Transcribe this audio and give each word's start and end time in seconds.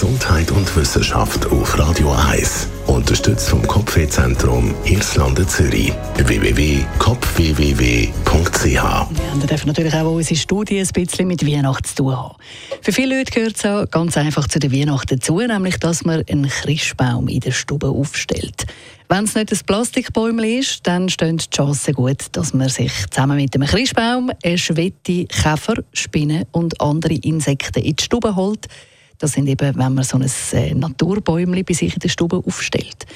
Gesundheit 0.00 0.52
und 0.52 0.76
Wissenschaft 0.76 1.44
auf 1.46 1.76
Radio 1.76 2.12
1. 2.12 2.68
Unterstützt 2.86 3.48
vom 3.48 3.66
Kopfwehzentrum 3.66 4.72
Irlande 4.84 5.44
Zürich. 5.44 5.92
www.kopfwww.ch 6.14 8.72
Ja, 8.72 9.08
und 9.32 9.50
darf 9.50 9.66
natürlich 9.66 9.94
auch 9.94 10.14
unsere 10.14 10.38
Studie 10.38 10.78
ein 10.78 10.86
bisschen 10.86 11.26
mit 11.26 11.44
Weihnachten 11.44 11.84
zu 11.84 11.96
tun 11.96 12.16
haben. 12.16 12.36
Für 12.80 12.92
viele 12.92 13.18
Leute 13.18 13.32
gehört 13.32 13.56
es 13.56 13.66
auch 13.66 13.90
ganz 13.90 14.16
einfach 14.16 14.46
zu 14.46 14.60
den 14.60 14.70
Weihnachten 14.70 15.16
dazu, 15.16 15.40
nämlich 15.40 15.78
dass 15.78 16.04
man 16.04 16.22
einen 16.30 16.48
Christbaum 16.48 17.26
in 17.26 17.40
der 17.40 17.50
Stube 17.50 17.88
aufstellt. 17.88 18.66
Wenn 19.08 19.24
es 19.24 19.34
nicht 19.34 19.50
ein 19.50 19.58
Plastikbäumchen 19.66 20.60
ist, 20.60 20.86
dann 20.86 21.08
stehen 21.08 21.38
die 21.38 21.50
Chancen 21.50 21.94
gut, 21.94 22.26
dass 22.30 22.54
man 22.54 22.68
sich 22.68 22.92
zusammen 23.10 23.36
mit 23.36 23.52
dem 23.52 23.62
Christbaum 23.62 24.30
eine 24.44 24.58
Schwette, 24.58 25.24
Käfer, 25.24 25.82
Spinnen 25.92 26.44
und 26.52 26.80
andere 26.80 27.14
Insekten 27.14 27.82
in 27.82 27.96
die 27.96 28.04
Stube 28.04 28.36
holt. 28.36 28.68
Das 29.18 29.32
sind 29.32 29.48
eben, 29.48 29.76
wenn 29.76 29.94
man 29.94 30.04
so 30.04 30.16
ein 30.16 30.30
äh, 30.52 30.74
Naturbäumchen 30.74 31.64
bei 31.64 31.74
sich 31.74 31.94
in 31.94 32.00
der 32.00 32.08
Stube 32.08 32.42
aufstellt. 32.44 33.06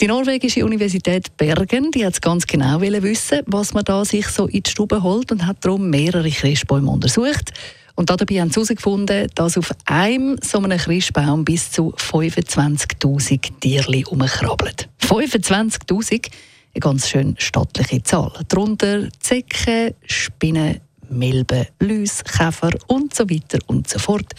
Die 0.00 0.06
norwegische 0.06 0.64
Universität 0.64 1.36
Bergen 1.36 1.90
die 1.92 2.04
hat 2.04 2.20
ganz 2.20 2.46
genau 2.46 2.80
wissen, 2.80 3.40
was 3.46 3.72
man 3.72 3.84
da 3.84 4.04
sich 4.04 4.26
so 4.28 4.46
in 4.46 4.62
die 4.62 4.70
Stube 4.70 5.02
holt 5.02 5.30
und 5.30 5.46
hat 5.46 5.58
darum 5.64 5.90
mehrere 5.90 6.30
Christbäume 6.30 6.90
untersucht. 6.90 7.52
Und 7.94 8.10
dabei 8.10 8.40
haben 8.40 8.50
sie 8.50 8.56
herausgefunden, 8.56 9.28
dass 9.34 9.58
auf 9.58 9.70
einem 9.84 10.38
so 10.42 10.58
einem 10.58 10.78
Christbaum 10.78 11.44
bis 11.44 11.70
zu 11.70 11.94
25.000 11.96 13.60
Tierchen 13.60 13.94
herumkrabbeln. 13.94 14.74
25.000? 15.02 16.30
Eine 16.74 16.80
ganz 16.80 17.08
schön 17.08 17.34
stattliche 17.38 18.02
Zahl. 18.02 18.32
Darunter 18.48 19.08
Zecken, 19.20 19.94
Spinnen, 20.06 20.80
Milben, 21.10 21.66
Läuse, 21.80 22.24
Käfer 22.24 22.70
und 22.86 23.14
so 23.14 23.28
weiter 23.28 23.58
und 23.66 23.88
so 23.88 23.98
fort. 23.98 24.32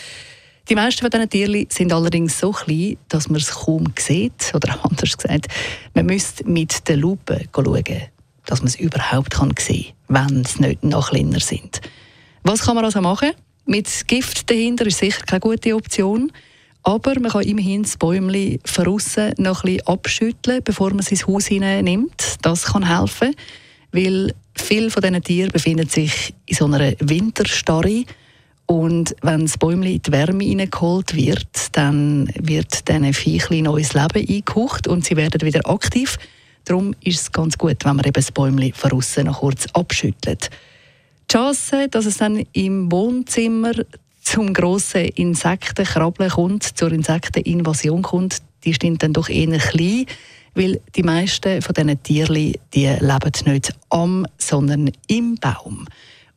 Die 0.69 0.75
meisten 0.75 1.01
von 1.01 1.29
diesen 1.29 1.65
sind 1.69 1.91
allerdings 1.91 2.39
so 2.39 2.51
klein, 2.51 2.97
dass 3.09 3.27
man 3.27 3.41
es 3.41 3.51
kaum 3.51 3.93
sieht. 3.99 4.51
Oder 4.53 4.79
anders 4.89 5.17
gesagt, 5.17 5.47
man 5.93 6.05
müsste 6.05 6.47
mit 6.47 6.87
der 6.87 6.97
Lupe 6.97 7.41
schauen, 7.53 7.83
dass 8.45 8.59
man 8.59 8.67
es 8.67 8.75
überhaupt 8.75 9.33
sehen 9.33 9.93
kann, 10.07 10.29
wenn 10.31 10.41
es 10.41 10.59
nicht 10.59 10.83
noch 10.83 11.09
kleiner 11.09 11.39
sind. 11.39 11.81
Was 12.43 12.61
kann 12.61 12.75
man 12.75 12.85
also 12.85 13.01
machen? 13.01 13.31
Mit 13.65 14.07
Gift 14.07 14.49
dahinter 14.49 14.85
ist 14.85 14.99
sicher 14.99 15.23
keine 15.25 15.39
gute 15.41 15.75
Option. 15.75 16.31
Aber 16.83 17.17
man 17.19 17.31
kann 17.31 17.43
immerhin 17.43 17.83
das 17.83 17.95
Bäumchen 17.95 18.59
von 18.65 18.87
aussen 18.87 19.33
noch 19.37 19.63
ein 19.63 19.75
bisschen 19.75 19.87
abschütteln, 19.87 20.61
bevor 20.63 20.89
man 20.89 20.99
es 20.99 21.11
ins 21.11 21.25
Haus 21.25 21.49
nimmt. 21.49 22.37
Das 22.41 22.65
kann 22.65 22.85
helfen, 22.85 23.33
weil 23.93 24.33
viele 24.55 24.89
von 24.89 25.01
diesen 25.01 25.23
Tieren 25.23 25.51
befinden 25.51 25.87
sich 25.87 26.33
in 26.45 26.55
so 26.55 26.65
einer 26.65 26.93
Winterstarre. 26.99 28.03
Und 28.65 29.15
wenn 29.21 29.41
das 29.41 29.57
Bäumchen 29.57 29.93
in 29.93 30.01
die 30.01 30.11
Wärme 30.11 30.43
hineingeholt 30.43 31.15
wird, 31.15 31.47
dann 31.73 32.29
wird 32.35 32.87
diesen 32.87 33.13
Viechchen 33.13 33.65
neues 33.65 33.93
Leben 33.93 34.27
eingehaucht 34.27 34.87
und 34.87 35.05
sie 35.05 35.17
werden 35.17 35.41
wieder 35.41 35.69
aktiv. 35.69 36.17
Darum 36.65 36.95
ist 37.03 37.21
es 37.21 37.31
ganz 37.31 37.57
gut, 37.57 37.83
wenn 37.83 37.97
man 37.97 38.05
eben 38.05 38.13
das 38.13 38.31
Bäumchen 38.31 38.73
von 38.73 38.93
außen 38.93 39.25
noch 39.25 39.39
kurz 39.39 39.67
abschüttelt. 39.73 40.49
Die 41.29 41.33
Chance, 41.33 41.87
dass 41.89 42.05
es 42.05 42.17
dann 42.17 42.43
im 42.53 42.91
Wohnzimmer 42.91 43.73
zum 44.21 44.53
grossen 44.53 45.05
Insektenkrabbeln 45.09 46.29
kommt, 46.29 46.63
zur 46.63 46.91
Insekteninvasion 46.91 48.01
kommt, 48.01 48.41
die 48.63 48.73
stimmt 48.73 49.03
dann 49.03 49.13
doch 49.13 49.27
eher 49.27 49.57
klein, 49.57 50.05
weil 50.55 50.79
die 50.95 51.03
meisten 51.03 51.61
von 51.61 51.73
diesen 51.73 52.01
Tierchen, 52.03 52.53
die 52.73 52.87
leben 52.87 53.31
nicht 53.45 53.73
am, 53.89 54.25
sondern 54.37 54.91
im 55.07 55.35
Baum. 55.35 55.85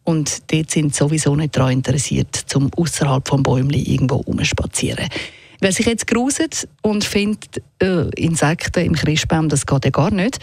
Und 0.06 0.52
dort 0.52 0.70
sind 0.70 0.94
sowieso 0.94 1.34
nicht 1.34 1.56
daran 1.56 1.72
interessiert, 1.72 2.34
zum 2.46 2.70
außerhalb 2.76 3.26
vom 3.26 3.42
Bäumli 3.42 3.82
irgendwo 3.82 4.16
umspazieren. 4.16 5.08
Wer 5.60 5.72
sich 5.72 5.86
jetzt 5.86 6.06
gruset 6.06 6.68
und 6.80 7.02
findet, 7.02 7.62
äh, 7.82 8.08
Insekten 8.10 8.84
im 8.84 8.94
Christbaum, 8.94 9.48
das 9.48 9.66
geht 9.66 9.84
ja 9.84 9.90
gar 9.90 10.12
nicht, 10.12 10.38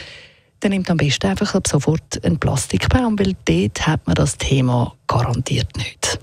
dann 0.59 0.71
nimmt 0.71 0.89
am 0.89 0.97
besten 0.97 1.27
einfach 1.27 1.55
sofort 1.65 2.23
einen 2.25 2.39
Plastikbaum, 2.39 3.17
weil 3.17 3.35
dort 3.45 3.87
hat 3.87 4.05
man 4.05 4.15
das 4.15 4.37
Thema 4.37 4.93
garantiert 5.07 5.69
nicht. 5.77 6.19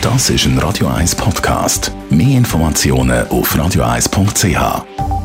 Das 0.00 0.30
ist 0.30 0.46
ein 0.46 0.58
Radio 0.58 0.86
1 0.86 1.14
Podcast. 1.14 1.92
Mehr 2.08 2.38
Informationen 2.38 3.28
auf 3.28 3.54
radio1.ch. 3.54 5.17